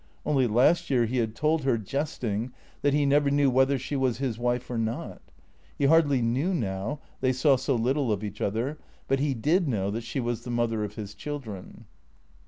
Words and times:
Only 0.25 0.47
last 0.47 0.89
year 0.89 1.05
he 1.05 1.17
had 1.17 1.35
told 1.35 1.61
her, 1.63 1.77
jesting, 1.77 2.53
that 2.81 2.95
he 2.95 3.05
never 3.05 3.29
knew 3.29 3.51
whether 3.51 3.77
she 3.77 3.95
was 3.95 4.17
his 4.17 4.39
wife 4.39 4.67
or 4.71 4.79
not. 4.79 5.21
He 5.77 5.85
hardly 5.85 6.23
knew 6.23 6.55
now 6.55 7.01
(they 7.19 7.31
saw 7.31 7.55
so 7.55 7.75
little 7.75 8.11
of 8.11 8.23
each 8.23 8.41
other); 8.41 8.79
but 9.07 9.19
he 9.19 9.35
did 9.35 9.67
know 9.67 9.91
that 9.91 10.01
she 10.01 10.19
was 10.19 10.43
the 10.43 10.49
mother 10.49 10.83
of 10.83 10.95
his 10.95 11.13
children. 11.13 11.85